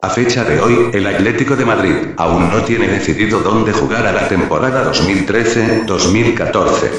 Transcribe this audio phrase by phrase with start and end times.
[0.00, 4.12] A fecha de hoy, el Atlético de Madrid aún no tiene decidido dónde jugar a
[4.12, 6.90] la temporada 2013-2014.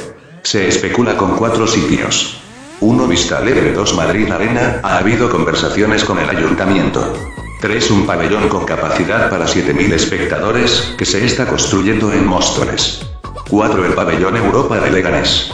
[0.44, 2.42] Se especula con cuatro sitios.
[2.82, 7.14] 1 Vista Alegre 2 Madrid Arena, ha habido conversaciones con el ayuntamiento.
[7.62, 13.08] 3 Un pabellón con capacidad para 7.000 espectadores, que se está construyendo en Móstoles.
[13.50, 15.54] 4 El pabellón Europa de Leganés.